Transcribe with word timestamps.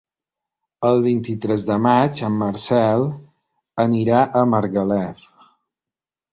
El 0.87 1.03
vint-i-tres 1.07 1.65
de 1.67 1.77
maig 1.83 2.23
en 2.29 2.39
Marcel 2.45 3.07
anirà 3.87 4.25
a 4.25 4.45
Margalef. 4.57 5.25